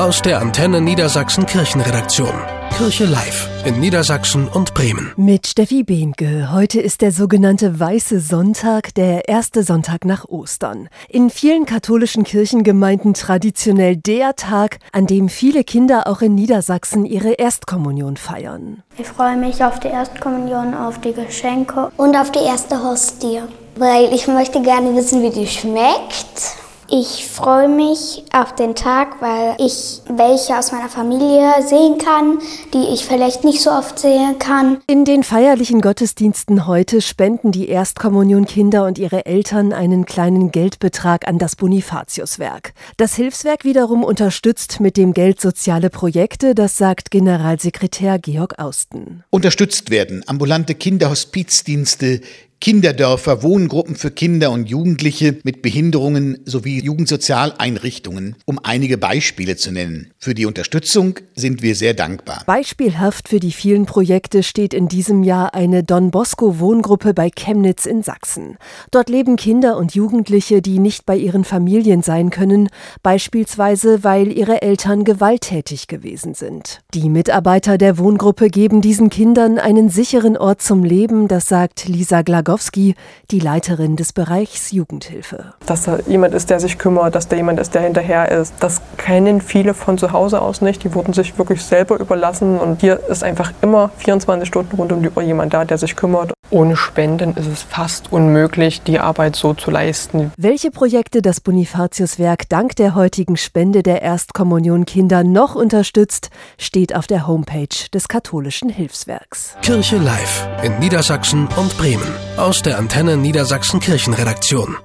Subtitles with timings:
[0.00, 2.32] Aus der Antenne Niedersachsen Kirchenredaktion.
[2.74, 5.12] Kirche Live in Niedersachsen und Bremen.
[5.18, 6.50] Mit Steffi Behnke.
[6.50, 10.88] Heute ist der sogenannte Weiße Sonntag, der erste Sonntag nach Ostern.
[11.10, 17.32] In vielen katholischen Kirchengemeinden traditionell der Tag, an dem viele Kinder auch in Niedersachsen ihre
[17.32, 18.82] Erstkommunion feiern.
[18.96, 23.42] Ich freue mich auf die Erstkommunion, auf die Geschenke und auf die erste Hostie,
[23.76, 26.59] weil ich möchte gerne wissen, wie die schmeckt.
[26.92, 32.40] Ich freue mich auf den Tag, weil ich welche aus meiner Familie sehen kann,
[32.74, 34.78] die ich vielleicht nicht so oft sehen kann.
[34.88, 41.38] In den feierlichen Gottesdiensten heute spenden die Erstkommunionkinder und ihre Eltern einen kleinen Geldbetrag an
[41.38, 42.72] das Bonifatiuswerk.
[42.96, 49.22] Das Hilfswerk wiederum unterstützt mit dem Geld soziale Projekte, das sagt Generalsekretär Georg Austen.
[49.30, 52.20] Unterstützt werden ambulante Kinderhospizdienste,
[52.62, 60.10] Kinderdörfer, Wohngruppen für Kinder und Jugendliche mit Behinderungen sowie Jugendsozialeinrichtungen, um einige Beispiele zu nennen.
[60.18, 62.42] Für die Unterstützung sind wir sehr dankbar.
[62.44, 67.86] Beispielhaft für die vielen Projekte steht in diesem Jahr eine Don Bosco Wohngruppe bei Chemnitz
[67.86, 68.58] in Sachsen.
[68.90, 72.68] Dort leben Kinder und Jugendliche, die nicht bei ihren Familien sein können,
[73.02, 76.80] beispielsweise weil ihre Eltern gewalttätig gewesen sind.
[76.92, 82.20] Die Mitarbeiter der Wohngruppe geben diesen Kindern einen sicheren Ort zum Leben, das sagt Lisa
[82.20, 82.96] Glagos Rogowski,
[83.30, 85.54] die Leiterin des Bereichs Jugendhilfe.
[85.66, 88.54] Dass da jemand ist, der sich kümmert, dass da jemand ist, der hinterher ist.
[88.58, 90.82] Das kennen viele von zu Hause aus nicht.
[90.82, 92.58] Die wurden sich wirklich selber überlassen.
[92.58, 95.94] Und hier ist einfach immer 24 Stunden rund um die Uhr jemand da, der sich
[95.94, 96.32] kümmert.
[96.50, 100.32] Ohne Spenden ist es fast unmöglich, die Arbeit so zu leisten.
[100.36, 107.06] Welche Projekte das Bonifatiuswerk dank der heutigen Spende der Erstkommunion Kinder noch unterstützt, steht auf
[107.06, 109.56] der Homepage des katholischen Hilfswerks.
[109.62, 114.76] Kirche Live in Niedersachsen und Bremen aus der Antenne Niedersachsen Kirchenredaktion.